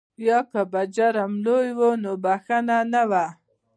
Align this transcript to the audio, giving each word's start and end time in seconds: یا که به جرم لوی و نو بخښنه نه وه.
یا 0.27 0.39
که 0.51 0.61
به 0.71 0.81
جرم 0.95 1.31
لوی 1.45 1.69
و 1.77 1.79
نو 2.03 2.13
بخښنه 2.23 2.77
نه 2.93 3.03
وه. 3.09 3.25